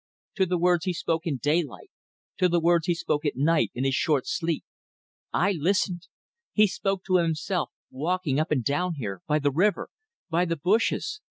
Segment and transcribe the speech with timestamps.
[0.37, 1.91] To the words he spoke in daylight;
[2.39, 4.63] to the words he spoke at night in his short sleep.
[5.31, 6.07] I listened.
[6.53, 9.91] He spoke to himself walking up and down here by the river;
[10.27, 11.19] by the bushes.